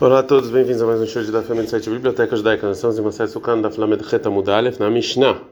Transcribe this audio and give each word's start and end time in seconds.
Olá 0.00 0.20
a 0.20 0.22
todos, 0.22 0.48
bem-vindos 0.48 0.80
a 0.80 0.86
mais 0.86 0.98
um 0.98 1.06
show 1.06 1.22
de 1.22 1.30
da 1.30 1.42
família 1.42 1.78
do 1.78 1.90
Biblioteca 1.90 2.34
Judaica. 2.34 2.66
Nós 2.66 2.78
estamos 2.78 2.96
em 2.96 3.02
uma 3.02 3.12
série 3.12 3.28
Sukan 3.28 3.60
da 3.60 3.70
Flamed 3.70 4.02
Reta 4.02 4.30
Mudalef 4.30 4.80
na 4.80 4.88
Mishnah. 4.88 5.42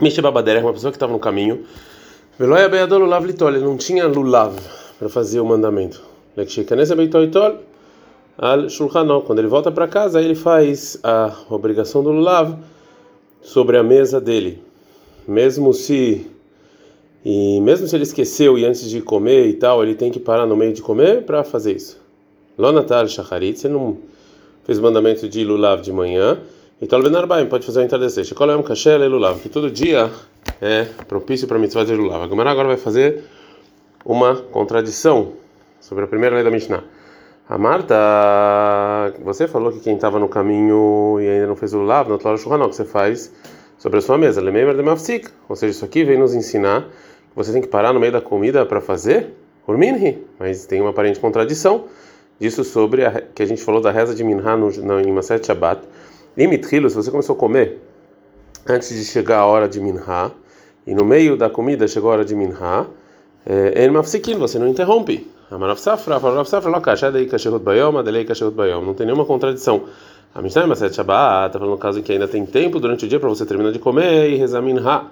Mishnah 0.00 0.22
Babader 0.22 0.56
é 0.56 0.60
uma 0.60 0.72
pessoa 0.72 0.90
que 0.90 0.96
estava 0.96 1.12
no 1.12 1.18
caminho. 1.18 1.66
Veloia 2.38 2.70
Beadol 2.70 3.00
Lulav 3.00 3.26
Litol, 3.26 3.50
ele 3.50 3.58
não 3.58 3.76
tinha 3.76 4.06
Lulav 4.06 4.56
para 4.98 5.10
fazer 5.10 5.40
o 5.40 5.44
mandamento. 5.44 6.02
Lekshikanesa 6.34 6.96
Beitoitol 6.96 7.58
al 8.38 8.70
Shulchanó. 8.70 9.20
Quando 9.20 9.40
ele 9.40 9.48
volta 9.48 9.70
para 9.70 9.86
casa, 9.86 10.18
ele 10.18 10.34
faz 10.34 10.98
a 11.02 11.36
obrigação 11.50 12.02
do 12.02 12.12
Lulav 12.12 12.56
sobre 13.42 13.76
a 13.76 13.82
mesa 13.82 14.18
dele. 14.18 14.62
Mesmo 15.28 15.74
se 15.74 16.30
e 17.22 17.60
mesmo 17.60 17.86
se 17.86 17.94
ele 17.94 18.04
esqueceu 18.04 18.58
e 18.58 18.64
antes 18.64 18.88
de 18.88 19.02
comer 19.02 19.48
e 19.48 19.52
tal, 19.52 19.82
ele 19.82 19.94
tem 19.94 20.10
que 20.10 20.18
parar 20.18 20.46
no 20.46 20.56
meio 20.56 20.72
de 20.72 20.80
comer 20.80 21.26
para 21.26 21.44
fazer 21.44 21.76
isso. 21.76 22.00
Lonatal 22.62 23.08
Shacharit, 23.08 23.58
você 23.58 23.68
não 23.68 23.98
fez 24.62 24.78
mandamento 24.78 25.28
de 25.28 25.42
Lulav 25.42 25.82
de 25.82 25.90
manhã. 25.90 26.38
Então, 26.80 27.02
Benarbaim 27.02 27.46
pode 27.46 27.66
fazer 27.66 27.80
o 27.80 27.82
entardecer. 27.82 28.24
Shekolam 28.24 28.62
Kasher 28.62 29.00
Lulav, 29.00 29.40
que 29.40 29.48
todo 29.48 29.68
dia 29.68 30.08
é 30.60 30.86
propício 31.08 31.48
para 31.48 31.58
mitzvah 31.58 31.84
de 31.84 31.92
Lulav. 31.92 32.22
A 32.22 32.50
agora 32.50 32.68
vai 32.68 32.76
fazer 32.76 33.24
uma 34.04 34.36
contradição 34.36 35.32
sobre 35.80 36.04
a 36.04 36.06
primeira 36.06 36.36
lei 36.36 36.44
da 36.44 36.52
Mishnah. 36.52 36.84
A 37.48 37.58
Marta, 37.58 37.96
você 39.24 39.48
falou 39.48 39.72
que 39.72 39.80
quem 39.80 39.96
estava 39.96 40.20
no 40.20 40.28
caminho 40.28 41.18
e 41.20 41.28
ainda 41.28 41.48
não 41.48 41.56
fez 41.56 41.74
o 41.74 41.78
Lulav, 41.78 42.08
no 42.08 42.16
Tlora 42.16 42.36
Shulchan, 42.36 42.68
que 42.68 42.76
você 42.76 42.84
faz 42.84 43.32
sobre 43.76 43.98
a 43.98 44.00
sua 44.00 44.16
mesa. 44.16 44.40
Lemembra 44.40 44.72
de 44.72 44.82
Mafsik. 44.84 45.28
Ou 45.48 45.56
seja, 45.56 45.72
isso 45.72 45.84
aqui 45.84 46.04
vem 46.04 46.16
nos 46.16 46.32
ensinar 46.32 46.82
que 46.82 47.34
você 47.34 47.52
tem 47.52 47.60
que 47.60 47.66
parar 47.66 47.92
no 47.92 47.98
meio 47.98 48.12
da 48.12 48.20
comida 48.20 48.64
para 48.64 48.80
fazer. 48.80 49.34
Urminhi, 49.66 50.24
mas 50.38 50.64
tem 50.64 50.80
uma 50.80 50.90
aparente 50.90 51.18
contradição 51.18 51.88
disso 52.40 52.64
sobre 52.64 53.04
a, 53.04 53.20
que 53.20 53.42
a 53.42 53.46
gente 53.46 53.62
falou 53.62 53.80
da 53.80 53.90
reza 53.90 54.14
de 54.14 54.24
Minha 54.24 54.56
no, 54.56 54.70
no, 54.70 55.00
em 55.00 55.12
Maset 55.12 55.46
Shabbat. 55.46 55.82
Limitrilo, 56.36 56.88
se 56.88 56.96
você 56.96 57.10
começou 57.10 57.36
a 57.36 57.38
comer 57.38 57.80
antes 58.68 58.88
de 58.88 59.04
chegar 59.04 59.38
a 59.38 59.46
hora 59.46 59.68
de 59.68 59.80
Minha, 59.80 60.32
e 60.86 60.94
no 60.94 61.04
meio 61.04 61.36
da 61.36 61.48
comida 61.48 61.86
chegou 61.86 62.10
a 62.10 62.14
hora 62.14 62.24
de 62.24 62.34
Minha, 62.34 62.86
é 63.44 63.88
você 64.38 64.58
não 64.58 64.68
interrompe. 64.68 65.30
Amarav 65.50 65.78
Safra, 65.78 66.16
Amarav 66.16 66.48
Safra, 66.48 66.70
Lokasha, 66.70 67.12
Dei 67.12 67.26
Kashehut 67.26 67.62
Bayom, 67.62 67.98
Adelei 67.98 68.24
Kashehut 68.24 68.54
Bayom. 68.56 68.82
Não 68.82 68.94
tem 68.94 69.04
nenhuma 69.04 69.26
contradição. 69.26 69.84
A 70.34 70.40
Mishnah 70.40 70.66
Maset 70.66 70.94
Shabbat 70.94 71.48
está 71.48 71.58
falando 71.58 71.74
no 71.74 71.78
caso 71.78 71.98
em 71.98 72.02
que 72.02 72.12
ainda 72.12 72.26
tem 72.26 72.46
tempo 72.46 72.80
durante 72.80 73.04
o 73.04 73.08
dia 73.08 73.20
para 73.20 73.28
você 73.28 73.44
terminar 73.44 73.70
de 73.70 73.78
comer 73.78 74.30
e 74.30 74.36
rezar 74.36 74.62
Minha. 74.62 75.06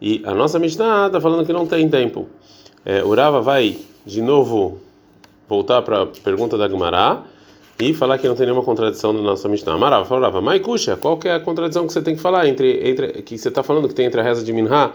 E 0.00 0.22
a 0.26 0.34
nossa 0.34 0.58
Mishnah 0.58 1.06
está 1.06 1.20
falando 1.20 1.46
que 1.46 1.52
não 1.52 1.66
tem 1.66 1.88
tempo. 1.88 2.28
É, 2.84 3.02
Urava 3.02 3.40
vai 3.40 3.78
de 4.04 4.20
novo 4.20 4.78
voltar 5.48 5.82
para 5.82 6.02
a 6.02 6.06
pergunta 6.06 6.58
da 6.58 6.68
Gemara 6.68 7.22
e 7.80 7.94
falar 7.94 8.18
que 8.18 8.26
não 8.28 8.34
tem 8.34 8.46
nenhuma 8.46 8.64
contradição 8.64 9.12
na 9.12 9.22
nossa 9.22 9.48
Mishnah. 9.48 9.74
Amarava 9.74 10.04
falava, 10.04 10.40
Maikusha, 10.40 10.96
qual 10.96 11.16
que 11.16 11.28
é 11.28 11.34
a 11.34 11.40
contradição 11.40 11.86
que 11.86 11.92
você 11.92 12.02
tem 12.02 12.16
que 12.16 12.20
falar 12.20 12.48
entre 12.48 12.88
entre 12.88 13.22
que 13.22 13.38
você 13.38 13.48
está 13.48 13.62
falando 13.62 13.88
que 13.88 13.94
tem 13.94 14.06
entre 14.06 14.20
a 14.20 14.24
reza 14.24 14.44
de 14.44 14.52
Minha 14.52 14.92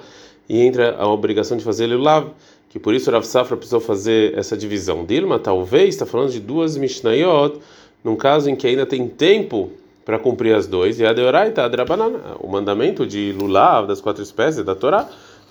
e 0.49 0.59
entre 0.61 0.83
a 0.83 1.07
obrigação 1.07 1.55
de 1.55 1.63
fazer 1.63 1.87
Lulav, 1.87 2.27
que 2.69 2.77
por 2.77 2.93
isso 2.93 3.09
Rav 3.09 3.23
Safra 3.23 3.55
precisou 3.55 3.79
fazer 3.79 4.37
essa 4.37 4.57
divisão. 4.57 5.05
Dilma 5.05 5.39
talvez 5.39 5.89
está 5.89 6.05
falando 6.05 6.31
de 6.31 6.39
duas 6.39 6.75
Mishnayot, 6.75 7.59
num 8.03 8.15
caso 8.15 8.49
em 8.49 8.55
que 8.55 8.67
ainda 8.67 8.85
tem 8.85 9.07
tempo 9.07 9.71
para 10.03 10.19
cumprir 10.19 10.53
as 10.53 10.67
duas, 10.67 10.99
e 10.99 11.05
a 11.05 11.13
Deoraita, 11.13 11.63
a 11.63 11.67
Drabanana, 11.69 12.19
o 12.41 12.47
mandamento 12.49 13.07
de 13.07 13.31
Lulav 13.31 13.87
das 13.87 14.01
quatro 14.01 14.21
espécies 14.21 14.65
da 14.65 14.75
Torá, 14.75 15.07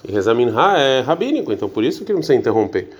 e 0.06 0.12
Reza 0.12 0.34
Minha 0.34 0.76
é 0.76 1.00
rabínico, 1.00 1.52
então 1.52 1.70
por 1.70 1.82
isso 1.82 2.04
que 2.04 2.12
não 2.12 2.18
precisa 2.18 2.38
interromper. 2.38 2.90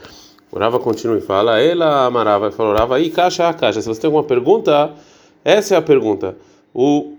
O 0.53 0.59
Rava 0.59 0.79
continua 0.79 1.17
e 1.17 1.23
fala, 1.23 1.59
ela 1.59 2.05
amarava 2.05 2.49
e 2.49 2.53
falou, 2.53 2.75
Rava, 2.75 2.97
aí 2.97 3.09
caixa 3.09 3.49
a 3.49 3.55
caixa. 3.55 3.81
Se 3.81 3.89
você 3.89 4.03
tem 4.03 4.09
alguma 4.09 4.23
pergunta, 4.23 4.93
essa 5.43 5.75
é 5.75 5.79
a 5.79 5.83
pergunta. 5.83 6.37
O 6.75 7.15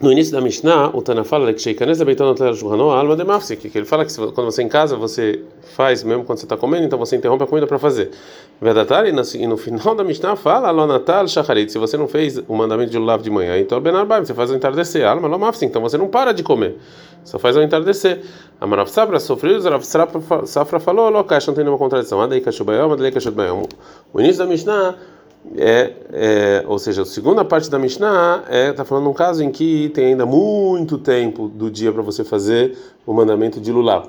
no 0.00 0.10
início 0.10 0.32
da 0.32 0.40
Mishnah, 0.40 0.90
o 0.94 1.02
Tana 1.02 1.24
fala 1.24 1.52
que 1.52 1.68
alma 1.68 3.16
de 3.16 3.56
que 3.56 3.76
ele 3.76 3.84
fala 3.84 4.04
que 4.04 4.14
quando 4.14 4.44
você 4.44 4.62
é 4.62 4.64
em 4.64 4.68
casa, 4.68 4.96
você 4.96 5.42
faz 5.74 6.02
mesmo 6.02 6.24
quando 6.24 6.38
você 6.38 6.46
está 6.46 6.56
comendo, 6.56 6.86
então 6.86 6.98
você 6.98 7.16
interrompe 7.16 7.44
a 7.44 7.46
comida 7.46 7.66
para 7.66 7.78
fazer. 7.78 8.10
Vedatar 8.60 9.06
e 9.06 9.12
no 9.46 9.56
final 9.56 9.94
da 9.94 10.02
Mishnah 10.02 10.36
fala 10.36 10.68
alonatal 10.68 11.28
shacharit, 11.28 11.70
se 11.70 11.78
você 11.78 11.96
não 11.96 12.08
fez 12.08 12.38
o 12.48 12.54
mandamento 12.54 12.90
de 12.90 12.98
lulav 12.98 13.22
de 13.22 13.30
manhã, 13.30 13.58
então 13.58 13.80
benarbaim, 13.80 14.24
você 14.24 14.32
faz 14.32 14.50
o 14.50 14.54
entardecer, 14.54 15.06
alma 15.06 15.28
lo 15.28 15.38
mafsik, 15.38 15.66
então 15.66 15.82
você 15.82 15.98
não 15.98 16.08
para 16.08 16.32
de 16.32 16.42
comer, 16.42 16.76
só 17.22 17.38
faz 17.38 17.56
o 17.56 17.62
entardecer. 17.62 18.22
A 18.60 18.66
Marav 18.66 18.88
Safra 18.88 19.20
sofreu, 19.20 19.60
Safra 20.44 20.80
falou, 20.80 21.10
locash, 21.10 21.46
não 21.46 21.54
tem 21.54 21.64
nenhuma 21.64 21.78
contradição. 21.78 22.20
Adei 22.20 22.40
kashubayom, 22.40 22.92
adei 22.92 23.10
kashubayom. 23.10 23.64
O 24.12 24.20
início 24.20 24.38
da 24.38 24.46
Mishnah 24.46 24.96
é, 25.56 25.92
é, 26.12 26.64
ou 26.66 26.78
seja, 26.78 27.02
a 27.02 27.04
segunda 27.06 27.44
parte 27.44 27.70
da 27.70 27.78
Mishnah 27.78 28.44
é 28.48 28.72
tá 28.72 28.84
falando 28.84 29.08
um 29.08 29.12
caso 29.12 29.42
em 29.42 29.50
que 29.50 29.88
tem 29.90 30.06
ainda 30.06 30.26
muito 30.26 30.98
tempo 30.98 31.48
do 31.48 31.70
dia 31.70 31.90
para 31.92 32.02
você 32.02 32.22
fazer 32.22 32.76
o 33.06 33.12
mandamento 33.12 33.60
de 33.60 33.72
Lulav. 33.72 34.08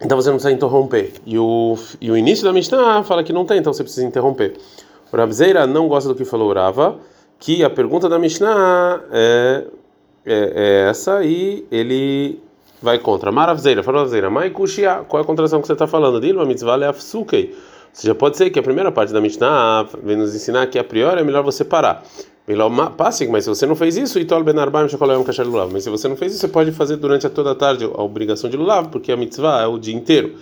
Então 0.00 0.20
você 0.20 0.28
não 0.28 0.36
precisa 0.36 0.52
interromper. 0.52 1.12
E 1.24 1.38
o, 1.38 1.76
e 2.00 2.10
o 2.10 2.16
início 2.16 2.44
da 2.44 2.52
Mishnah 2.52 3.04
fala 3.04 3.22
que 3.22 3.32
não 3.32 3.44
tem, 3.44 3.58
então 3.58 3.72
você 3.72 3.82
precisa 3.82 4.06
interromper. 4.06 4.56
O 5.12 5.16
Rabzeira 5.16 5.66
não 5.66 5.86
gosta 5.86 6.08
do 6.08 6.14
que 6.14 6.24
falou 6.24 6.52
Rava, 6.52 6.98
que 7.38 7.62
a 7.62 7.70
pergunta 7.70 8.08
da 8.08 8.18
Mishnah 8.18 9.02
é, 9.12 9.64
é, 10.24 10.52
é 10.54 10.90
essa 10.90 11.22
e 11.24 11.66
ele 11.70 12.40
vai 12.82 12.98
contra. 12.98 13.30
Maravzeira, 13.30 13.80
Rabzeira, 13.82 14.28
Maikushia, 14.28 15.04
qual 15.08 15.20
é 15.20 15.24
a 15.24 15.26
contração 15.26 15.60
que 15.60 15.66
você 15.66 15.74
está 15.74 15.86
falando? 15.86 16.20
Dilma 16.20 16.44
mitzvah 16.44 16.74
leafsukei 16.74 17.54
seja, 17.94 18.14
pode 18.14 18.36
ser 18.36 18.50
que 18.50 18.58
a 18.58 18.62
primeira 18.62 18.92
parte 18.92 19.12
da 19.12 19.20
Mishnah 19.20 19.86
vem 20.02 20.16
nos 20.16 20.34
ensinar 20.34 20.66
que 20.66 20.78
a 20.78 20.84
priori 20.84 21.20
é 21.20 21.24
melhor 21.24 21.42
você 21.42 21.64
parar. 21.64 22.02
Passe, 22.96 23.26
mas 23.26 23.44
se 23.44 23.50
você 23.50 23.64
não 23.64 23.74
fez 23.74 23.96
isso, 23.96 24.18
Itol 24.18 24.44
Ben 24.44 24.58
Arbaim 24.58 24.86
Shekolayom 24.86 25.24
Kasher 25.24 25.46
Lulav. 25.46 25.72
Mas 25.72 25.84
se 25.84 25.88
você 25.90 26.06
não 26.08 26.16
fez 26.16 26.32
isso, 26.32 26.42
você 26.42 26.48
pode 26.48 26.72
fazer 26.72 26.96
durante 26.96 27.26
a 27.26 27.30
toda 27.30 27.52
a 27.52 27.54
tarde 27.54 27.84
a 27.84 28.02
obrigação 28.02 28.50
de 28.50 28.56
Lulav, 28.56 28.88
porque 28.90 29.10
a 29.10 29.16
mitzvah 29.16 29.62
é 29.62 29.66
o 29.66 29.78
dia 29.78 29.94
inteiro. 29.94 30.34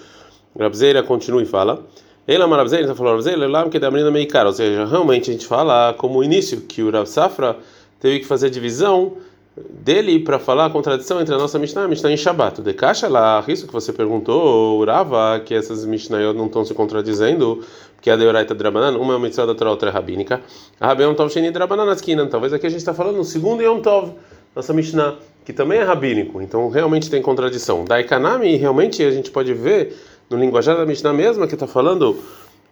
Rabzeira 0.58 1.02
continua 1.04 1.40
e 1.42 1.46
fala. 1.46 1.80
Ela 2.26 2.46
Marabzeira, 2.48 2.84
então 2.84 2.96
falou 2.96 3.12
Rabzeira, 3.12 3.46
Lulav 3.46 3.70
que 3.70 3.78
da 3.78 3.88
menina 3.88 4.10
meio 4.10 4.26
cara. 4.26 4.48
Ou 4.48 4.54
seja, 4.54 4.84
realmente 4.84 5.30
a 5.30 5.32
gente 5.32 5.46
fala 5.46 5.94
como 5.94 6.24
início 6.24 6.62
que 6.62 6.82
o 6.82 6.90
Rav 6.90 7.06
Safra 7.06 7.56
teve 8.00 8.18
que 8.18 8.26
fazer 8.26 8.50
divisão 8.50 9.18
dele 9.56 10.18
para 10.20 10.38
falar 10.38 10.66
a 10.66 10.70
contradição 10.70 11.20
entre 11.20 11.34
a 11.34 11.38
nossa 11.38 11.58
Mishnah 11.58 11.82
e 11.82 11.84
a 11.84 11.88
Mishnah 11.88 12.12
em 12.12 12.16
Shabbat. 12.16 12.62
De 12.62 12.72
caixa 12.72 13.08
lá, 13.08 13.44
isso 13.46 13.66
que 13.66 13.72
você 13.72 13.92
perguntou, 13.92 14.78
Urava, 14.78 15.40
que 15.40 15.54
essas 15.54 15.84
Mishnayot 15.84 16.36
não 16.36 16.46
estão 16.46 16.64
se 16.64 16.72
contradizendo, 16.72 17.62
porque 17.94 18.10
a 18.10 18.16
Deoraita 18.16 18.54
Drabanan, 18.54 18.96
uma 18.98 19.12
é 19.12 19.16
uma 19.16 19.18
mitzvah 19.18 19.46
da 19.46 19.70
outra 19.70 19.90
é 19.90 19.92
rabínica. 19.92 20.40
A 20.80 20.88
Rabi 20.88 21.02
Yom 21.02 21.14
Tov 21.14 21.30
Sheni 21.30 21.50
Drabanan 21.50 21.90
Askinan. 21.90 22.28
Talvez 22.28 22.52
aqui 22.52 22.66
a 22.66 22.70
gente 22.70 22.80
está 22.80 22.94
falando 22.94 23.16
no 23.16 23.24
segundo 23.24 23.62
Yom 23.62 23.80
Tov, 23.80 24.12
nossa 24.56 24.72
Mishnah, 24.72 25.16
que 25.44 25.52
também 25.52 25.78
é 25.78 25.82
rabínico, 25.82 26.40
então 26.40 26.68
realmente 26.68 27.10
tem 27.10 27.20
contradição. 27.20 27.84
Da 27.84 28.00
Ikanami, 28.00 28.56
realmente 28.56 29.02
a 29.02 29.10
gente 29.10 29.30
pode 29.30 29.52
ver 29.52 29.96
no 30.30 30.38
linguajar 30.38 30.76
da 30.76 30.86
Mishnah 30.86 31.12
mesma 31.12 31.46
que 31.46 31.54
está 31.54 31.66
falando 31.66 32.16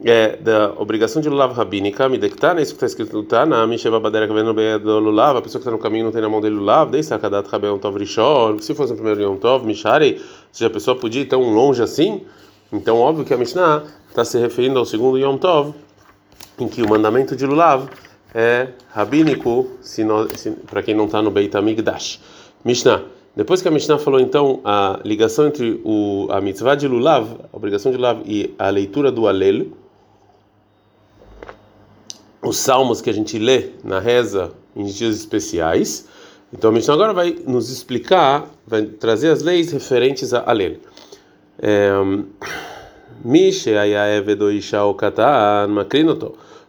é, 0.05 0.37
da 0.37 0.73
obrigação 0.79 1.21
de 1.21 1.29
lulav 1.29 1.53
rabínica, 1.53 2.09
midekta, 2.09 2.61
isso 2.61 2.73
que 2.73 2.77
está 2.77 2.87
escrito 2.87 3.17
no 3.17 3.23
Tana, 3.23 3.67
Misheva 3.67 4.01
Badera 4.01 4.27
Kaveno 4.27 4.55
do 4.55 4.99
lulav, 4.99 5.37
a 5.37 5.43
pessoa 5.43 5.61
que 5.61 5.69
está 5.69 5.71
no 5.71 5.79
caminho 5.79 6.05
não 6.05 6.13
tem 6.13 6.23
na 6.23 6.29
mão 6.29 6.41
dele 6.41 6.57
lulav, 6.57 6.91
desde 6.91 7.11
Sakadat 7.11 7.47
Rabeon 7.49 7.79
Tov 7.79 7.99
Rishon, 7.99 8.59
se 8.61 8.75
fosse 8.75 8.93
o 8.93 8.97
primeiro 8.97 9.21
Yom 9.23 9.37
Tov, 9.37 9.67
Misharei, 9.67 10.21
se 10.51 10.65
a 10.65 10.71
pessoa 10.71 10.97
podia 10.97 11.23
ir 11.23 11.27
tão 11.27 11.43
longe 11.43 11.83
assim, 11.83 12.23
então 12.73 12.97
óbvio 12.97 13.25
que 13.25 13.35
a 13.35 13.37
Mishnah 13.37 13.85
está 14.09 14.25
se 14.25 14.39
referindo 14.39 14.79
ao 14.79 14.87
segundo 14.87 15.19
Yom 15.19 15.37
Tov, 15.37 15.75
em 16.59 16.69
que 16.69 16.83
o 16.83 16.89
mandamento 16.89 17.37
de 17.37 17.45
lulav 17.45 17.89
é 18.35 18.69
rabínico 18.91 19.69
para 20.67 20.83
quem 20.83 20.95
não 20.95 21.07
está 21.07 21.21
no 21.21 21.31
Beit 21.31 21.55
Amigdash. 21.57 22.21
Mishnah. 22.65 23.03
Depois 23.37 23.63
que 23.63 23.69
a 23.69 23.71
Mishnah 23.71 23.99
falou 23.99 24.19
então 24.19 24.61
a 24.65 24.99
ligação 25.05 25.47
entre 25.47 25.81
o, 25.85 26.27
a 26.31 26.41
mitzvah 26.41 26.75
de 26.75 26.89
lulav, 26.89 27.27
a 27.53 27.57
obrigação 27.57 27.93
de 27.93 27.97
lulav 27.97 28.23
e 28.27 28.55
a 28.59 28.69
leitura 28.71 29.13
do 29.13 29.29
alel, 29.29 29.67
os 32.43 32.57
salmos 32.57 33.01
que 33.01 33.11
a 33.11 33.13
gente 33.13 33.39
lê 33.39 33.71
na 33.85 33.99
reza 33.99 34.53
em 34.75 34.85
dias 34.85 35.17
especiais. 35.17 36.09
Então 36.53 36.71
a 36.71 36.73
Mishnah 36.73 36.95
agora 36.95 37.13
vai 37.13 37.37
nos 37.47 37.71
explicar, 37.71 38.49
vai 38.67 38.83
trazer 38.83 39.31
as 39.31 39.43
leis 39.43 39.71
referentes 39.71 40.35
a 40.35 40.43
Alel. 40.49 40.77
Mishe 43.25 43.71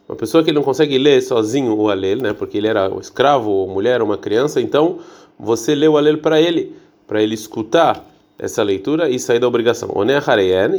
uma 0.07 0.15
pessoa 0.17 0.43
que 0.43 0.51
não 0.51 0.61
consegue 0.61 0.97
ler 0.97 1.21
sozinho 1.21 1.73
o 1.73 1.89
Alel, 1.89 2.17
né, 2.17 2.33
porque 2.33 2.57
ele 2.57 2.67
era 2.67 2.93
um 2.93 2.99
escravo, 2.99 3.49
ou 3.49 3.67
mulher, 3.69 4.01
ou 4.01 4.07
uma 4.07 4.17
criança, 4.17 4.59
então 4.59 4.99
você 5.39 5.73
lê 5.73 5.87
o 5.87 5.97
Alel 5.97 6.17
para 6.17 6.41
ele, 6.41 6.75
para 7.07 7.23
ele 7.23 7.33
escutar 7.33 8.05
essa 8.41 8.63
leitura 8.63 9.07
e 9.07 9.19
sair 9.19 9.39
da 9.39 9.47
obrigação. 9.47 9.93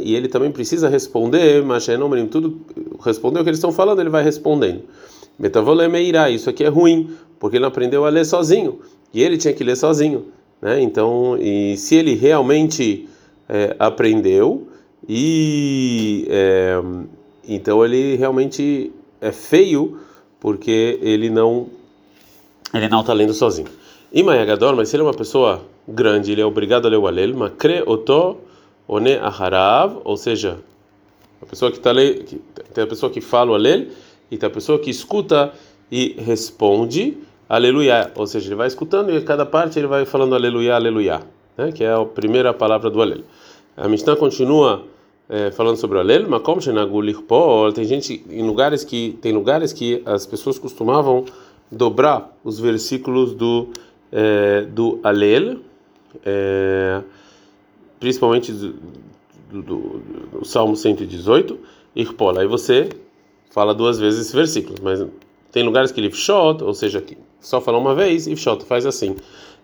E 0.03 0.15
ele 0.15 0.27
também 0.27 0.51
precisa 0.51 0.89
responder, 0.89 1.63
mas 1.63 1.87
tudo 2.29 2.59
responder 3.03 3.39
o 3.39 3.43
que 3.43 3.49
eles 3.49 3.57
estão 3.57 3.71
falando, 3.71 4.01
ele 4.01 4.09
vai 4.09 4.21
respondendo. 4.21 4.81
Metavolemeirá, 5.39 6.29
isso 6.29 6.49
aqui 6.49 6.65
é 6.65 6.67
ruim, 6.67 7.11
porque 7.39 7.55
ele 7.55 7.61
não 7.61 7.69
aprendeu 7.69 8.05
a 8.05 8.09
ler 8.09 8.25
sozinho, 8.25 8.81
e 9.13 9.23
ele 9.23 9.37
tinha 9.37 9.53
que 9.53 9.63
ler 9.63 9.77
sozinho, 9.77 10.25
né? 10.61 10.81
Então, 10.81 11.37
e 11.39 11.77
se 11.77 11.95
ele 11.95 12.15
realmente 12.15 13.07
é, 13.47 13.75
aprendeu, 13.79 14.67
e 15.07 16.27
é, 16.29 16.81
então 17.47 17.83
ele 17.83 18.15
realmente 18.15 18.91
é 19.19 19.31
feio 19.31 19.99
porque 20.39 20.99
ele 21.01 21.29
não 21.29 21.67
ele 22.73 22.89
não 22.89 23.01
está 23.01 23.13
lendo 23.13 23.33
sozinho. 23.33 23.67
Imayagador, 24.11 24.75
mas 24.75 24.89
se 24.89 24.95
ele 24.95 25.03
é 25.03 25.05
uma 25.05 25.13
pessoa 25.13 25.61
grande, 25.87 26.31
ele 26.31 26.41
é 26.41 26.45
obrigado 26.45 26.85
a 26.85 26.89
ler 26.89 26.97
o 26.97 27.07
alel, 27.07 27.35
makre 27.35 27.83
oto 27.85 28.37
one 28.87 29.13
aharav, 29.13 30.01
ou 30.03 30.17
seja, 30.17 30.59
a 31.41 31.45
pessoa 31.45 31.71
que 31.71 31.77
está 31.77 31.91
lendo, 31.91 32.23
tem 32.73 32.83
a 32.83 32.87
pessoa 32.87 33.11
que 33.11 33.21
fala 33.21 33.51
o 33.51 33.55
alel 33.55 33.87
e 34.29 34.37
tem 34.37 34.47
a 34.47 34.51
pessoa 34.51 34.79
que 34.79 34.89
escuta 34.89 35.53
e 35.91 36.15
responde 36.19 37.17
aleluia, 37.47 38.11
ou 38.15 38.25
seja, 38.25 38.47
ele 38.47 38.55
vai 38.55 38.67
escutando 38.67 39.11
e 39.11 39.21
cada 39.21 39.45
parte 39.45 39.77
ele 39.77 39.87
vai 39.87 40.05
falando 40.05 40.33
aleluia, 40.33 40.75
aleluia, 40.75 41.21
né? 41.57 41.71
que 41.71 41.83
é 41.83 41.93
a 41.93 42.03
primeira 42.03 42.53
palavra 42.53 42.89
do 42.89 43.01
alel. 43.01 43.19
A 43.77 43.87
Mishnah 43.87 44.15
continua 44.15 44.85
é, 45.29 45.51
falando 45.51 45.77
sobre 45.77 45.97
o 45.97 45.99
alel, 45.99 46.25
mas 46.27 46.41
como 46.41 46.59
tem 47.73 47.85
gente 47.85 48.25
em 48.29 48.43
lugares 48.45 48.83
que 48.83 49.17
tem 49.21 49.31
lugares 49.31 49.71
que 49.71 50.01
as 50.05 50.25
pessoas 50.25 50.57
costumavam 50.57 51.25
dobrar 51.71 52.35
os 52.43 52.59
versículos 52.59 53.33
do 53.33 53.69
é, 54.11 54.61
do 54.61 54.99
alel, 55.03 55.57
é, 56.25 57.01
principalmente 57.99 58.51
do, 58.51 58.73
do, 59.51 59.61
do, 59.61 59.99
do 60.39 60.45
Salmo 60.45 60.75
118, 60.75 61.57
Irpola. 61.95 62.41
Aí 62.41 62.47
você 62.47 62.89
fala 63.49 63.73
duas 63.73 63.99
vezes 63.99 64.27
esse 64.27 64.35
versículo, 64.35 64.77
mas 64.81 65.05
tem 65.51 65.63
lugares 65.63 65.91
que 65.91 65.99
ele 65.99 66.11
shot, 66.11 66.63
ou 66.63 66.73
seja, 66.73 66.99
que 66.99 67.17
só 67.39 67.61
fala 67.61 67.77
uma 67.77 67.93
vez, 67.93 68.25
e 68.27 68.35
shot 68.35 68.65
faz 68.65 68.85
assim. 68.85 69.15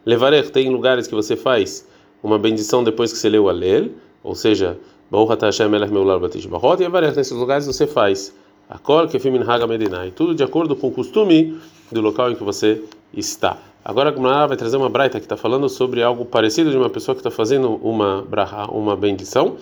Levarech 0.06 0.52
tem 0.52 0.70
lugares 0.70 1.08
que 1.08 1.16
você 1.16 1.36
faz 1.36 1.88
uma 2.22 2.38
bendição 2.38 2.84
depois 2.84 3.12
que 3.12 3.18
você 3.18 3.30
leu 3.30 3.46
o 3.46 3.50
alel, 3.50 3.90
ou 4.24 4.36
seja, 4.36 4.78
Baruch 5.10 5.42
Hashem 5.42 5.70
Meular 5.70 6.20
Batish 6.20 6.46
Bahot, 6.46 6.82
e 6.82 6.86
Avarech 6.86 7.18
nesses 7.18 7.34
lugares 7.34 7.66
você 7.66 7.88
faz 7.88 8.34
a 8.70 8.78
Kol 8.78 9.08
Kefim 9.08 9.36
Haga 9.40 9.66
Medina, 9.66 10.06
e 10.06 10.12
tudo 10.12 10.36
de 10.36 10.44
acordo 10.44 10.76
com 10.76 10.88
o 10.88 10.92
costume 10.92 11.60
do 11.92 12.02
local 12.02 12.32
em 12.32 12.36
que 12.36 12.44
você 12.44 12.84
está. 13.14 13.58
Agora 13.90 14.12
a 14.12 14.14
Gemara 14.14 14.46
vai 14.46 14.56
trazer 14.56 14.78
uma 14.78 14.88
braita 14.88 15.20
que 15.20 15.26
está 15.26 15.36
falando 15.36 15.68
sobre 15.68 16.04
algo 16.04 16.24
parecido 16.24 16.70
de 16.70 16.78
uma 16.78 16.92
pessoa 16.92 17.16
que 17.16 17.22
está 17.22 17.32
fazendo 17.32 17.74
uma 17.82 18.22
braha, 18.22 18.70
uma 18.70 18.96
bendição, 18.96 19.58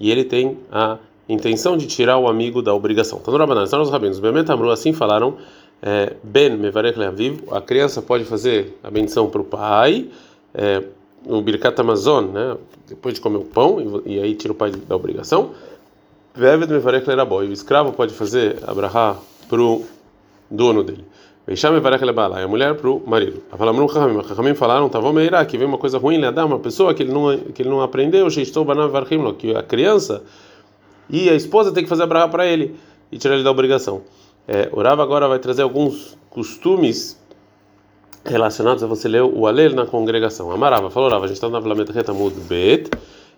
e 0.00 0.10
ele 0.10 0.24
tem 0.24 0.58
a 0.72 0.98
intenção 1.28 1.76
de 1.76 1.86
tirar 1.86 2.18
o 2.18 2.26
amigo 2.26 2.62
da 2.62 2.74
obrigação. 2.74 3.20
Então, 3.22 3.36
Rabanan, 3.36 3.62
os 3.62 3.90
rabinos, 3.90 4.18
Bemet 4.18 4.50
Amru, 4.50 4.72
assim 4.72 4.92
falaram, 4.92 5.36
é, 5.80 6.14
Ben 6.20 6.56
Mevarech 6.56 6.98
Leaviv, 6.98 7.44
a 7.52 7.60
criança 7.60 8.02
pode 8.02 8.24
fazer 8.24 8.76
a 8.82 8.90
bendição 8.90 9.30
para 9.30 9.40
o 9.40 9.44
pai, 9.44 10.08
é, 10.52 10.82
um 11.24 11.40
Birkat 11.40 11.80
Amazon, 11.80 12.24
né, 12.24 12.56
depois 12.88 13.14
de 13.14 13.20
comer 13.20 13.38
o 13.38 13.44
pão, 13.44 14.02
e, 14.04 14.18
aí 14.18 14.34
tira 14.34 14.52
o 14.52 14.56
pai 14.56 14.72
da 14.72 14.96
obrigação. 14.96 15.52
Veved 16.34 16.72
Mevarech 16.72 17.06
Lerabó, 17.08 17.40
e 17.44 17.46
o 17.46 17.52
escravo 17.52 17.92
pode 17.92 18.14
fazer 18.14 18.58
a 18.66 18.74
braha 18.74 19.16
para 19.48 19.62
o 19.62 19.84
dono 20.50 20.82
dele. 20.82 21.04
A 21.52 22.48
mulher 22.48 22.76
para 22.76 22.88
o 22.88 23.02
marido. 23.04 23.42
Chachamim 24.28 24.54
falaram, 24.54 24.88
Tavom 24.88 25.12
Meirá, 25.12 25.44
que 25.44 25.58
vem 25.58 25.66
uma 25.66 25.78
coisa 25.78 25.98
ruim, 25.98 26.14
ele 26.14 26.30
dá 26.30 26.46
uma 26.46 26.60
pessoa 26.60 26.94
que 26.94 27.02
ele 27.02 27.12
não, 27.12 27.36
que 27.36 27.62
ele 27.62 27.68
não 27.68 27.80
aprendeu, 27.80 28.28
que 29.36 29.56
a 29.56 29.62
criança 29.62 30.22
e 31.08 31.28
a 31.28 31.34
esposa 31.34 31.72
tem 31.72 31.82
que 31.82 31.88
fazer 31.88 32.04
a 32.04 32.06
braha 32.06 32.28
para 32.28 32.46
ele 32.46 32.76
e 33.10 33.18
tirar 33.18 33.34
ele 33.34 33.42
da 33.42 33.50
obrigação. 33.50 34.02
É, 34.46 34.68
o 34.72 34.80
Rav 34.80 35.00
agora 35.00 35.26
vai 35.26 35.40
trazer 35.40 35.62
alguns 35.62 36.16
costumes 36.30 37.20
relacionados 38.24 38.84
a 38.84 38.86
você 38.86 39.08
ler 39.08 39.22
o 39.22 39.44
Alel 39.46 39.74
na 39.74 39.86
congregação. 39.86 40.52
Amarava, 40.52 40.88
falou 40.88 41.10
Rav, 41.10 41.24
a 41.24 41.26
gente 41.26 41.34
está 41.36 41.48
na 41.48 41.58
Vlamet 41.58 41.90
Retamud 41.90 42.34
Bet, 42.48 42.90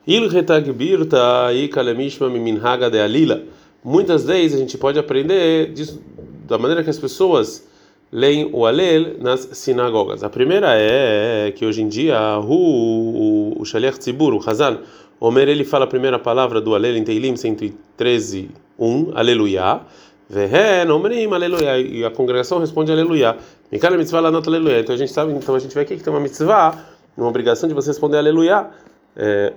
Il 0.06 0.28
Retagbirta 0.28 1.50
Ikalemishma 1.54 2.28
Miminhaga 2.28 2.90
de 2.90 3.00
Alila. 3.00 3.42
Muitas 3.82 4.24
vezes 4.24 4.58
a 4.58 4.60
gente 4.60 4.76
pode 4.76 4.98
aprender 4.98 5.72
disso, 5.72 5.98
da 6.46 6.58
maneira 6.58 6.84
que 6.84 6.90
as 6.90 6.98
pessoas 6.98 7.71
leem 8.12 8.50
o 8.52 8.66
Alel 8.66 9.18
nas 9.18 9.48
sinagogas. 9.52 10.22
A 10.22 10.28
primeira 10.28 10.74
é 10.74 11.50
que 11.56 11.64
hoje 11.64 11.82
em 11.82 11.88
dia 11.88 12.38
o, 12.38 13.56
o, 13.58 13.62
o 13.62 13.98
Tzibur, 13.98 14.34
o 14.34 14.48
Hazan, 14.48 14.80
Omer 15.18 15.48
ele 15.48 15.64
fala 15.64 15.84
a 15.84 15.88
primeira 15.88 16.18
palavra 16.18 16.60
do 16.60 16.74
Alel 16.74 16.96
em 16.96 17.04
Teilim 17.04 17.36
113, 17.36 18.50
1, 18.78 19.12
Aleluia. 19.14 19.80
Vehen, 20.28 20.90
Omrim, 20.90 21.32
Aleluia. 21.32 21.78
E 21.78 22.04
a 22.04 22.10
congregação 22.10 22.58
responde 22.58 22.92
Aleluia. 22.92 23.36
Mikala 23.70 23.96
mitzvah 23.96 24.20
lanot 24.20 24.46
Aleluia. 24.48 24.80
Então 24.80 24.94
a 24.94 24.98
gente 24.98 25.12
sabe, 25.12 25.32
então 25.32 25.54
a 25.54 25.58
gente 25.58 25.74
vê 25.74 25.80
aqui 25.80 25.96
que 25.96 26.02
tem 26.02 26.12
uma 26.12 26.20
mitzvah, 26.20 26.76
uma 27.16 27.28
obrigação 27.28 27.68
de 27.68 27.74
você 27.74 27.90
responder 27.90 28.18
Aleluia. 28.18 28.68
É, 29.16 29.52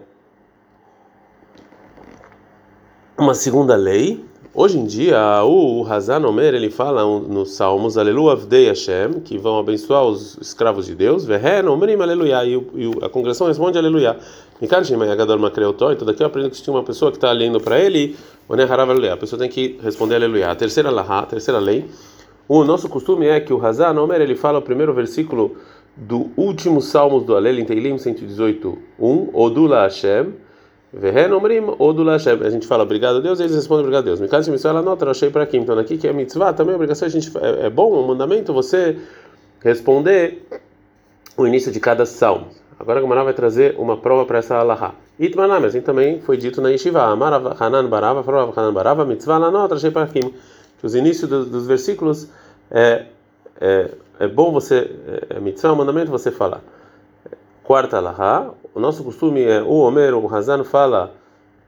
uma 3.17 3.33
segunda 3.33 3.75
lei 3.75 4.23
Hoje 4.57 4.79
em 4.79 4.85
dia, 4.85 5.43
o 5.43 5.85
Hazan 5.85 6.25
Omer 6.25 6.53
ele 6.53 6.69
fala 6.69 7.03
nos 7.03 7.57
Salmos 7.57 7.97
Aleluia 7.97 8.31
Avdei 8.31 8.69
Hashem, 8.69 9.19
que 9.19 9.37
vão 9.37 9.59
abençoar 9.59 10.05
os 10.05 10.37
escravos 10.37 10.85
de 10.85 10.95
Deus, 10.95 11.25
Vehen 11.25 11.67
Omerim 11.67 12.01
Aleluia, 12.01 12.41
e 12.45 12.55
a 13.01 13.09
congregação 13.09 13.47
responde 13.47 13.77
Aleluia. 13.77 14.17
Mikanshim 14.61 14.95
Ayagador 14.95 15.37
Makreotó, 15.37 15.91
então 15.91 16.07
daqui 16.07 16.23
eu 16.23 16.27
aprendo 16.27 16.49
que 16.51 16.61
tinha 16.61 16.73
uma 16.73 16.83
pessoa 16.83 17.11
que 17.11 17.17
está 17.17 17.33
lendo 17.33 17.59
para 17.59 17.77
ele, 17.77 18.15
Aleluia, 18.47 19.11
a 19.11 19.17
pessoa 19.17 19.37
tem 19.37 19.49
que 19.49 19.77
responder 19.83 20.15
Aleluia. 20.15 20.49
A 20.49 20.55
terceira 20.55 20.89
lahá, 20.89 21.19
a 21.19 21.25
terceira 21.25 21.59
lei, 21.59 21.83
o 22.47 22.63
nosso 22.63 22.87
costume 22.87 23.27
é 23.27 23.41
que 23.41 23.51
o 23.51 23.61
Hazan 23.61 23.99
Omer 23.99 24.21
ele 24.21 24.37
fala 24.37 24.59
o 24.59 24.61
primeiro 24.61 24.93
versículo 24.93 25.57
do 25.97 26.31
último 26.37 26.81
Salmos 26.81 27.25
do 27.25 27.35
Alel, 27.35 27.59
em 27.59 27.65
Teilim 27.65 27.97
118, 27.97 28.77
1, 28.97 29.29
Odula 29.33 29.81
Hashem, 29.81 30.27
a 32.45 32.49
gente 32.49 32.65
fala 32.65 32.83
obrigado 32.83 33.17
a 33.17 33.19
Deus, 33.19 33.41
eles 33.41 33.53
respondem 33.53 33.81
obrigado 33.83 34.03
a 34.03 34.05
Deus. 34.05 34.21
Me 34.21 34.29
caso 34.29 34.49
ela 34.65 34.81
nota, 34.81 35.09
achei 35.09 35.29
para 35.29 35.43
aqui. 35.43 35.57
Então 35.57 35.77
aqui 35.77 35.97
que 35.97 36.07
é 36.07 36.13
mitzvah, 36.13 36.53
também 36.53 36.71
é 36.71 36.75
obrigação, 36.75 37.05
a 37.05 37.11
gente 37.11 37.31
é, 37.37 37.65
é 37.65 37.69
bom, 37.69 37.93
um 38.01 38.07
mandamento 38.07 38.53
você 38.53 38.97
responder 39.61 40.47
o 41.35 41.45
início 41.45 41.69
de 41.69 41.81
cada 41.81 42.05
salmo. 42.05 42.47
Agora 42.79 43.01
a 43.01 43.23
vai 43.23 43.33
trazer 43.33 43.75
uma 43.77 43.97
prova 43.97 44.25
para 44.25 44.39
essa 44.39 44.55
alahá. 44.55 44.93
Itmaná, 45.19 45.59
mas 45.59 45.75
assim 45.75 45.81
também 45.81 46.21
foi 46.21 46.37
dito 46.37 46.61
na 46.61 46.69
Yeshiva, 46.69 47.03
Amarav 47.03 47.55
Hanan 47.59 47.87
Barava, 47.87 48.23
Farov 48.23 48.57
Hanan 48.57 48.73
Barava, 48.73 49.05
mitzvah 49.05 49.37
achei 49.71 49.91
para 49.91 50.03
aqui. 50.03 50.19
Que 50.19 50.85
os 50.85 50.95
inícios 50.95 51.29
dos, 51.29 51.49
dos 51.49 51.67
versículos 51.67 52.29
é, 52.71 53.05
é, 53.59 53.91
é 54.19 54.27
bom 54.27 54.51
você, 54.51 54.91
é, 55.07 55.37
é 55.37 55.39
mitzvah, 55.39 55.73
um 55.73 55.77
mandamento 55.77 56.11
você 56.11 56.31
falar. 56.31 56.61
Quarta 57.65 57.97
alahá, 57.97 58.51
o 58.75 58.79
nosso 58.79 59.03
costume 59.03 59.41
é 59.41 59.59
o 59.59 59.79
Homer, 59.79 60.13
o 60.13 60.31
Hazan 60.31 60.63
fala 60.63 61.15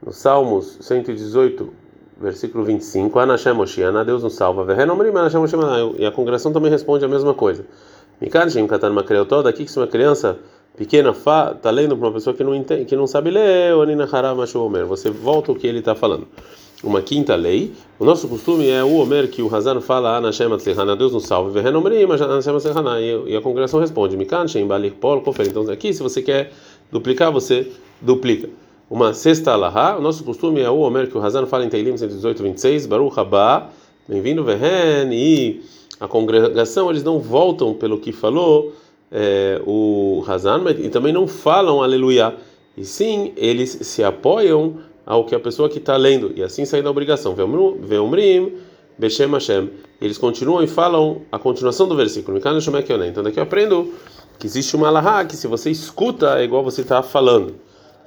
nos 0.00 0.16
Salmos 0.18 0.78
118, 0.80 1.68
versículo 2.20 2.62
25, 2.62 3.18
Anashem 3.18 3.52
Moshiana, 3.52 4.04
Deus 4.04 4.22
nos 4.22 4.36
salva, 4.36 4.64
e 5.98 6.06
a 6.06 6.12
congregação 6.12 6.52
também 6.52 6.70
responde 6.70 7.04
a 7.04 7.08
mesma 7.08 7.34
coisa. 7.34 7.66
Mikanshim 8.20 8.68
Katan 8.68 8.90
Makreotó, 8.90 9.42
daqui 9.42 9.64
que 9.64 9.72
se 9.72 9.76
uma 9.76 9.88
criança 9.88 10.38
pequena 10.76 11.10
está 11.10 11.68
lendo 11.68 11.96
para 11.96 12.06
uma 12.06 12.14
pessoa 12.14 12.36
que 12.36 12.44
não 12.44 12.54
entende, 12.54 12.84
que 12.84 12.94
não 12.94 13.08
sabe 13.08 13.32
ler, 13.32 13.74
você 14.86 15.10
volta 15.10 15.50
o 15.50 15.56
que 15.56 15.66
ele 15.66 15.80
está 15.80 15.96
falando 15.96 16.28
uma 16.82 17.02
quinta 17.02 17.34
lei. 17.34 17.72
O 17.98 18.04
nosso 18.04 18.28
costume 18.28 18.68
é 18.68 18.82
o 18.82 18.94
Omer 18.96 19.28
que 19.28 19.42
o 19.42 19.54
Hazan 19.54 19.80
fala 19.80 20.16
Anashem 20.16 20.52
Atzlechana, 20.52 20.94
Deus 20.94 21.12
nos 21.12 21.24
salve, 21.24 21.58
e 23.26 23.36
a 23.36 23.40
congregação 23.40 23.80
responde, 23.80 24.16
Mikan 24.16 24.46
Balir 24.66 24.94
Pol 24.94 25.20
Kofer. 25.20 25.48
Então 25.48 25.68
aqui, 25.70 25.92
se 25.92 26.02
você 26.02 26.22
quer 26.22 26.52
duplicar, 26.90 27.32
você 27.32 27.70
duplica. 28.00 28.48
Uma 28.88 29.12
sexta 29.12 29.52
alahá, 29.52 29.98
o 29.98 30.00
nosso 30.00 30.24
costume 30.24 30.60
é 30.60 30.70
o 30.70 30.78
Omer 30.78 31.10
que 31.10 31.18
o 31.18 31.22
Hazan 31.22 31.46
fala 31.46 31.64
em 31.64 31.68
Teilim 31.68 31.96
118, 31.96 32.42
26, 32.42 32.86
Baruch 32.86 33.18
Haba, 33.18 33.70
bem-vindo, 34.08 34.42
Vehen, 34.44 35.12
e 35.12 35.60
a 36.00 36.08
congregação, 36.08 36.88
eles 36.88 37.02
não 37.02 37.18
voltam 37.18 37.74
pelo 37.74 37.98
que 37.98 38.12
falou 38.12 38.72
é, 39.12 39.60
o 39.66 40.24
Hazan, 40.26 40.64
e 40.78 40.88
também 40.88 41.12
não 41.12 41.26
falam 41.26 41.82
aleluia, 41.82 42.34
e 42.78 42.84
sim, 42.84 43.32
eles 43.36 43.70
se 43.82 44.02
apoiam 44.02 44.78
ao 45.08 45.24
que 45.24 45.34
a 45.34 45.40
pessoa 45.40 45.70
que 45.70 45.78
está 45.78 45.96
lendo, 45.96 46.32
e 46.36 46.42
assim 46.42 46.66
sai 46.66 46.82
da 46.82 46.90
obrigação. 46.90 47.34
Veumrim, 47.34 48.58
Beshem 48.98 49.30
Hashem. 49.30 49.70
Eles 50.02 50.18
continuam 50.18 50.62
e 50.62 50.66
falam 50.66 51.22
a 51.32 51.38
continuação 51.38 51.88
do 51.88 51.96
versículo. 51.96 52.36
Então 52.36 53.22
daqui 53.22 53.40
eu 53.40 53.42
aprendo 53.42 53.90
que 54.38 54.46
existe 54.46 54.76
uma 54.76 54.88
alahá 54.88 55.24
que 55.24 55.34
se 55.34 55.46
você 55.46 55.70
escuta 55.70 56.38
é 56.38 56.44
igual 56.44 56.62
você 56.62 56.82
está 56.82 57.02
falando. 57.02 57.54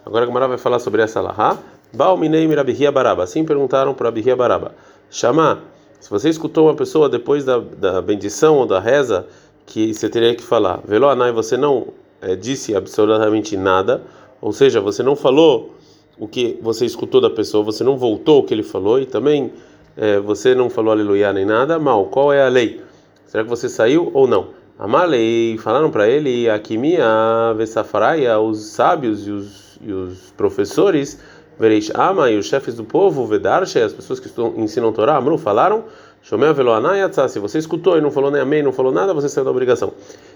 Agora 0.06 0.26
a 0.26 0.28
Gamara 0.28 0.48
vai 0.48 0.60
falar 0.60 0.78
sobre 0.78 1.02
essa 1.02 1.18
alahá. 1.18 1.58
Bauminei 1.92 2.48
Mirabihia 2.48 2.92
Baraba. 2.92 3.24
Assim 3.24 3.44
perguntaram 3.44 3.96
para 3.96 4.10
Abihia 4.10 4.36
Baraba. 4.36 4.76
Chamar, 5.10 5.64
se 6.00 6.08
você 6.08 6.30
escutou 6.30 6.68
uma 6.68 6.76
pessoa 6.76 7.10
depois 7.10 7.44
da, 7.44 7.58
da 7.58 8.00
bendição 8.00 8.58
ou 8.58 8.68
da 8.68 8.80
reza, 8.80 9.26
que 9.66 9.92
você 9.92 10.08
teria 10.08 10.36
que 10.36 10.44
falar. 10.44 10.80
Veloanai, 10.86 11.32
você 11.32 11.58
não 11.58 11.88
é, 12.22 12.36
disse 12.36 12.76
absolutamente 12.76 13.58
nada, 13.58 14.04
ou 14.40 14.54
seja, 14.54 14.80
você 14.80 15.02
não 15.02 15.16
falou 15.16 15.74
o 16.18 16.28
que 16.28 16.60
você 16.62 16.86
escutou 16.86 17.20
da 17.20 17.30
pessoa, 17.30 17.64
você 17.64 17.84
não 17.84 17.98
voltou 17.98 18.40
o 18.40 18.44
que 18.44 18.54
ele 18.54 18.64
falou 18.64 19.00
e 19.00 19.06
também 19.06 19.52
é, 19.98 20.20
você 20.20 20.56
não 20.56 20.70
falou 20.70 20.92
aleluia 20.92 21.34
nem 21.34 21.46
nada, 21.46 21.80
mal, 21.80 22.06
qual 22.06 22.32
é 22.32 22.44
a 22.44 22.48
lei? 22.48 22.82
Será 23.26 23.44
que 23.44 23.50
você 23.50 23.68
saiu 23.68 24.12
ou 24.14 24.28
não? 24.28 24.48
Amalei, 24.78 25.58
falaram 25.58 25.92
para 25.92 26.10
ele, 26.10 26.50
Akimia, 26.50 27.54
Vessafaraia, 27.56 28.40
os 28.40 28.66
sábios 28.66 29.28
e 29.28 29.32
os, 29.32 29.80
e 29.82 29.92
os 29.92 30.32
professores, 30.36 31.20
Vereis 31.60 31.92
Ama 31.94 32.32
e 32.32 32.38
os 32.38 32.48
chefes 32.48 32.76
do 32.76 32.84
povo, 32.84 33.26
Vedarshe, 33.28 33.80
as 33.80 33.94
pessoas 33.94 34.20
que 34.20 34.28
estão, 34.28 34.54
ensinam 34.58 34.92
Torá, 34.92 35.16
Amru, 35.18 35.38
falaram, 35.38 35.84
Shomel 36.24 36.54
Veloanai 36.54 37.00
Yatzah, 37.00 37.28
se 37.28 37.40
você 37.40 37.58
escutou 37.58 37.98
e 37.98 38.02
não 38.02 38.12
falou 38.12 38.30
nem 38.30 38.42
amém, 38.42 38.62
não 38.62 38.72
falou 38.72 38.92
nada, 38.92 39.14
você 39.14 39.28
saiu 39.28 39.46
da 39.46 39.52
obrigação. 39.52 39.92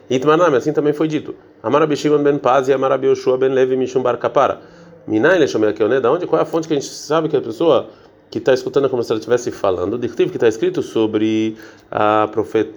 Itmanam, 0.09 0.53
assim 0.55 0.73
também 0.73 0.93
foi 0.93 1.07
dito. 1.07 1.35
Amarabi 1.61 1.95
Shimon 1.95 2.23
ben 2.23 2.37
Paz 2.37 2.67
e 2.67 2.73
Amarabi 2.73 3.07
Yoshua 3.07 3.37
ben 3.37 3.49
Levi 3.49 3.75
Mishum 3.75 4.01
Bar 4.01 4.17
Kapara. 4.17 4.61
Minai 5.07 5.37
le 5.37 5.47
Shomel 5.47 5.73
Keoné, 5.73 5.99
da 5.99 6.11
onde, 6.11 6.25
qual 6.25 6.39
é 6.39 6.43
a 6.43 6.45
fonte 6.45 6.67
que 6.67 6.73
a 6.73 6.79
gente 6.79 6.89
sabe 6.89 7.29
que 7.29 7.37
a 7.37 7.41
pessoa 7.41 7.89
que 8.31 8.39
está 8.39 8.53
escutando 8.53 8.87
é 8.87 8.89
como 8.89 9.03
se 9.03 9.11
ela 9.11 9.19
estivesse 9.19 9.51
falando, 9.51 9.97
dictivo 9.99 10.31
que 10.31 10.37
está 10.37 10.47
escrito 10.47 10.81
sobre 10.81 11.55
a 11.91 12.27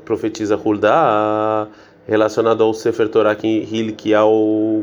profetisa 0.05 0.57
Hulda 0.57 1.69
relacionado 2.07 2.63
ao 2.63 2.73
Sefer 2.75 3.09
Torah 3.09 3.35
que 3.35 3.47
Hilkiah 3.71 4.25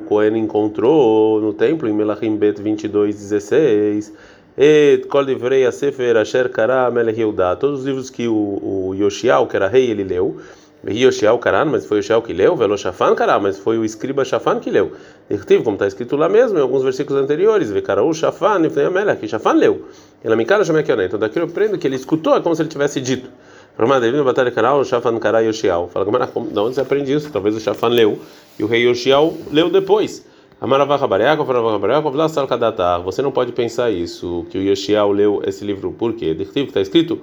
Cohen 0.08 0.38
encontrou 0.38 1.40
no 1.40 1.54
templo 1.54 1.88
em 1.88 1.94
Melachim 1.94 2.36
Bet 2.36 2.62
22:16 2.62 4.12
et 4.58 5.08
kol 5.08 5.26
divrei 5.26 5.70
Sefer 5.72 6.18
Asher 6.18 6.50
Kara 6.50 6.90
Melech 6.92 7.20
todos 7.60 7.80
os 7.80 7.86
livros 7.86 8.10
que 8.10 8.28
o, 8.28 8.92
o 8.92 9.48
que 9.50 9.56
era 9.56 9.68
rei 9.68 9.90
ele 9.90 10.04
leu 10.04 10.38
Yoshiao 10.88 11.40
Karan, 11.40 11.66
mas 11.66 11.86
foi 11.86 11.98
o 11.98 12.00
Yoshiao 12.00 12.22
que 12.22 12.32
leu, 12.32 12.56
Velo 12.56 12.78
Shafan 12.78 13.16
Karan, 13.16 13.40
mas 13.40 13.58
foi 13.58 13.78
o 13.78 13.84
escriba 13.84 14.24
Shafan 14.24 14.60
que 14.60 14.70
leu. 14.70 14.92
Dictivo, 15.30 15.64
como 15.64 15.76
está 15.76 15.88
escrito 15.88 16.16
lá 16.16 16.30
mesmo, 16.30 16.60
em 16.60 16.62
alguns 16.62 16.84
versículos 16.84 17.22
anteriores, 17.22 17.72
Vekaraú 17.72 18.14
Shafan, 18.14 18.62
e 18.68 18.86
Amelech, 18.86 19.20
que 19.20 19.28
Shafan 19.28 19.54
leu. 19.54 19.86
Ela 20.24 20.36
me 20.36 20.46
cara 20.46 20.64
chama 20.64 20.82
Então 20.82 21.20
daqui 21.20 21.40
eu 21.40 21.46
aprendo 21.46 21.78
que 21.78 21.88
ele 21.88 21.96
escutou, 21.96 22.36
é 22.36 22.42
como 22.42 22.56
se 22.56 22.62
ele 22.62 22.70
tivesse 22.70 23.02
dito. 23.02 23.30
Rama 23.78 24.00
David 24.00 24.24
batalha 24.24 24.52
canal, 24.52 24.80
o 24.80 24.86
Shafan 24.86 25.18
Kara 25.18 25.42
Yoshiao. 25.42 25.90
Fala, 25.90 26.06
como, 26.28 26.48
de 26.48 26.60
onde 26.60 26.76
você 26.76 26.82
aprende 26.82 27.12
isso? 27.12 27.32
Talvez 27.32 27.56
o 27.56 27.60
Shafan 27.60 27.90
leu 27.90 28.20
e 28.60 28.64
o 28.64 28.68
rei 28.68 28.88
Yoshiao 28.88 29.36
leu 29.52 29.70
depois. 29.70 30.24
Você 33.04 33.22
não 33.22 33.32
pode 33.32 33.52
pensar 33.52 33.92
isso, 33.92 34.46
que 34.50 34.58
o 34.58 34.62
Yoshiao 34.62 35.12
leu 35.12 35.42
esse 35.46 35.66
livro, 35.66 35.92
por 35.92 36.14
quê? 36.14 36.34
Dictivo 36.34 36.68
que 36.68 36.72
está 36.72 36.82
escrito 36.82 37.20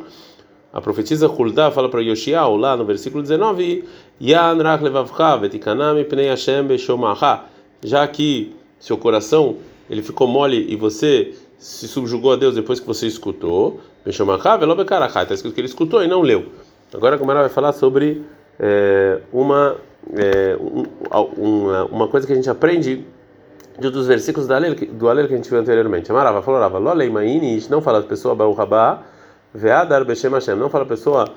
a 0.72 0.80
profetisa 0.80 1.26
Hulda 1.26 1.70
fala 1.70 1.88
para 1.90 2.00
Yoshiao 2.00 2.56
lá 2.56 2.74
no 2.76 2.84
versículo 2.84 3.22
19: 3.22 3.84
Yan 4.20 4.56
pnei 6.08 6.28
Hashem. 6.28 6.66
Já 7.84 8.06
que 8.08 8.56
seu 8.78 8.96
coração 8.96 9.56
ele 9.90 10.02
ficou 10.02 10.26
mole 10.26 10.66
e 10.68 10.76
você 10.76 11.34
se 11.58 11.86
subjugou 11.86 12.32
a 12.32 12.36
Deus 12.36 12.54
depois 12.54 12.80
que 12.80 12.86
você 12.86 13.06
escutou, 13.06 13.80
beshomacha 14.04 14.56
velobekarachá. 14.56 15.22
Está 15.22 15.34
escrito 15.34 15.54
que 15.54 15.60
ele 15.60 15.68
escutou 15.68 16.02
e 16.02 16.08
não 16.08 16.22
leu. 16.22 16.46
Agora 16.94 17.16
a 17.16 17.18
Gomara 17.18 17.40
vai 17.40 17.50
falar 17.50 17.72
sobre 17.72 18.22
é, 18.58 19.20
uma, 19.30 19.76
é, 20.14 20.56
um, 20.58 20.86
uma 21.36 21.84
uma 21.84 22.08
coisa 22.08 22.26
que 22.26 22.32
a 22.32 22.36
gente 22.36 22.48
aprende 22.48 23.04
de 23.78 23.90
dos 23.90 24.06
versículos 24.06 24.48
do 24.48 24.54
Alel, 24.54 24.74
do 24.74 25.08
Alel 25.08 25.28
que 25.28 25.34
a 25.34 25.36
gente 25.36 25.50
viu 25.50 25.58
anteriormente. 25.58 26.10
Amarava 26.10 26.40
falou, 26.40 26.60
Rava, 26.60 26.78
lolei 26.78 27.10
maini, 27.10 27.62
não 27.68 27.82
fala 27.82 27.98
a 27.98 28.02
pessoa 28.02 28.34
Baruch 28.34 28.58
Haba 28.58 29.11
Ve'adar 29.54 30.04
Beshem 30.04 30.30
Hashem. 30.30 30.54
Não 30.56 30.70
fala 30.70 30.84
a 30.84 30.86
pessoa 30.86 31.28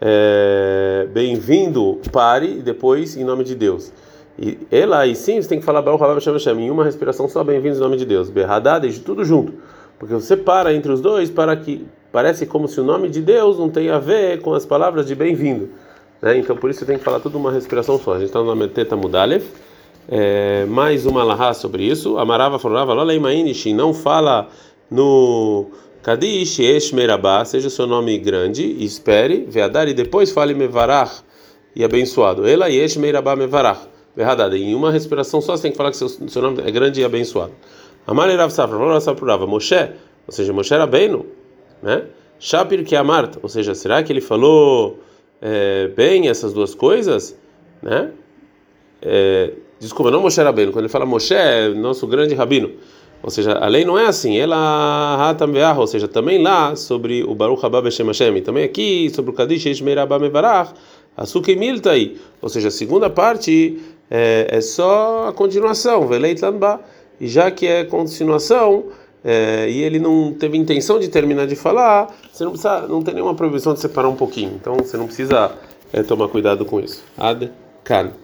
é, 0.00 1.06
bem-vindo, 1.12 2.00
pare 2.12 2.58
e 2.58 2.62
depois 2.62 3.16
em 3.16 3.24
nome 3.24 3.44
de 3.44 3.54
Deus. 3.54 3.92
E 4.38 4.58
ela 4.70 5.06
e 5.06 5.14
sim, 5.14 5.40
você 5.40 5.48
tem 5.48 5.60
que 5.60 5.64
falar 5.64 5.80
Baruch 5.80 6.02
Haba 6.02 6.14
Beshem 6.14 6.32
Hashem 6.32 6.66
em 6.66 6.70
uma 6.70 6.84
respiração 6.84 7.28
só, 7.28 7.42
bem-vindos 7.42 7.78
em 7.78 7.80
nome 7.80 7.96
de 7.96 8.04
Deus. 8.04 8.28
Berradad, 8.28 8.84
tudo 9.00 9.24
junto. 9.24 9.54
Porque 9.98 10.12
você 10.12 10.36
para 10.36 10.74
entre 10.74 10.92
os 10.92 11.00
dois 11.00 11.30
para 11.30 11.56
que 11.56 11.86
parece 12.12 12.44
como 12.44 12.68
se 12.68 12.80
o 12.80 12.84
nome 12.84 13.08
de 13.08 13.22
Deus 13.22 13.58
não 13.58 13.70
tem 13.70 13.90
a 13.90 13.98
ver 13.98 14.40
com 14.42 14.52
as 14.52 14.66
palavras 14.66 15.06
de 15.06 15.14
bem-vindo. 15.14 15.70
Né? 16.20 16.38
Então 16.38 16.56
por 16.56 16.68
isso 16.68 16.80
você 16.80 16.86
tem 16.86 16.98
que 16.98 17.04
falar 17.04 17.20
tudo 17.20 17.38
uma 17.38 17.52
respiração 17.52 17.98
só. 17.98 18.12
A 18.12 18.18
gente 18.18 18.26
está 18.26 18.42
no 18.42 18.54
Meteta 18.54 18.96
Mudalev. 18.96 19.44
É, 20.06 20.66
mais 20.66 21.06
uma 21.06 21.24
lahá 21.24 21.54
sobre 21.54 21.84
isso. 21.84 22.18
Amarava 22.18 22.58
falava, 22.58 22.94
não 22.94 23.94
fala 23.94 24.48
no 24.90 25.66
Kadish 26.04 26.58
Esh 26.60 26.92
Merabá, 26.92 27.42
seja 27.46 27.68
o 27.68 27.70
seu 27.70 27.86
nome 27.86 28.18
grande, 28.18 28.62
e 28.62 28.84
espere, 28.84 29.46
Veadar, 29.48 29.88
e 29.88 29.94
depois 29.94 30.30
fale 30.30 30.52
Mevarach, 30.52 31.22
e 31.74 31.82
abençoado. 31.82 32.46
Ela 32.46 32.68
Yesh 32.68 32.98
Merabá 32.98 33.34
Mevarach. 33.34 33.88
Verradada, 34.14 34.56
em 34.56 34.74
uma 34.74 34.92
respiração 34.92 35.40
só 35.40 35.56
você 35.56 35.62
tem 35.62 35.70
que 35.70 35.78
falar 35.78 35.90
que 35.90 35.96
seu, 35.96 36.08
seu 36.10 36.42
nome 36.42 36.62
é 36.62 36.70
grande 36.70 37.00
e 37.00 37.04
abençoado. 37.04 37.52
Amar 38.06 38.28
Rav 38.28 38.50
Safra, 38.52 38.76
Rav 38.76 39.00
Safra 39.00 39.46
Moshe, 39.46 39.92
ou 40.26 40.32
seja, 40.32 40.52
Moshe 40.52 40.74
era 40.74 40.86
bem, 40.86 41.24
né? 41.82 42.04
Shapir 42.38 42.84
que 42.84 42.94
ou 43.42 43.48
seja, 43.48 43.74
será 43.74 44.02
que 44.02 44.12
ele 44.12 44.20
falou 44.20 44.98
é, 45.40 45.88
bem 45.88 46.28
essas 46.28 46.52
duas 46.52 46.74
coisas, 46.74 47.34
né? 47.82 48.12
É, 49.00 49.52
desculpa, 49.80 50.10
não 50.10 50.20
Moshe 50.20 50.38
Rabbeinu, 50.38 50.70
quando 50.70 50.84
ele 50.84 50.92
fala 50.92 51.06
Moshe, 51.06 51.34
nosso 51.74 52.06
grande 52.06 52.34
rabino. 52.34 52.72
Ou 53.24 53.30
seja, 53.30 53.52
a 53.52 53.66
lei 53.68 53.86
não 53.86 53.98
é 53.98 54.06
assim. 54.06 54.36
Ela 54.36 55.30
hatam 55.30 55.48
ou 55.78 55.86
seja, 55.86 56.06
também 56.06 56.42
lá 56.42 56.76
sobre 56.76 57.24
o 57.24 57.34
Baruch 57.34 57.64
Haba 57.64 57.80
Beshem 57.80 58.06
Hashem, 58.06 58.42
também 58.42 58.64
aqui 58.64 59.10
sobre 59.14 59.30
o 59.30 59.34
Kadish 59.34 59.64
Eshmeir 59.64 59.98
Abba 59.98 60.18
Mevarach, 60.18 60.74
Asuke 61.16 61.56
Miltai. 61.56 62.16
Ou 62.42 62.50
seja, 62.50 62.68
a 62.68 62.70
segunda 62.70 63.08
parte 63.08 63.80
é, 64.10 64.46
é 64.50 64.60
só 64.60 65.28
a 65.28 65.32
continuação, 65.32 66.06
Veleit 66.06 66.42
Lanba. 66.42 66.80
E 67.18 67.26
já 67.26 67.50
que 67.50 67.66
é 67.66 67.84
continuação, 67.84 68.86
é, 69.24 69.70
e 69.70 69.82
ele 69.82 69.98
não 69.98 70.34
teve 70.34 70.58
intenção 70.58 70.98
de 70.98 71.08
terminar 71.08 71.46
de 71.46 71.56
falar, 71.56 72.14
você 72.30 72.44
não 72.44 72.50
precisa, 72.50 72.86
não 72.86 73.00
tem 73.00 73.14
nenhuma 73.14 73.34
proibição 73.34 73.72
de 73.72 73.80
separar 73.80 74.08
um 74.10 74.16
pouquinho. 74.16 74.52
Então 74.60 74.76
você 74.76 74.98
não 74.98 75.06
precisa 75.06 75.52
é, 75.94 76.02
tomar 76.02 76.28
cuidado 76.28 76.66
com 76.66 76.78
isso. 76.78 77.02
Ad 77.16 77.50
Kan. 77.82 78.23